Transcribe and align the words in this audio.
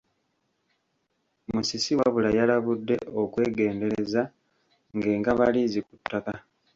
Musisi 1.51 1.91
wabula 1.99 2.29
yalabudde 2.39 2.95
okwegendereza 3.21 4.21
ng’engaba 4.95 5.45
liizi 5.53 5.81
ku 5.87 5.93
ttaka. 5.99 6.33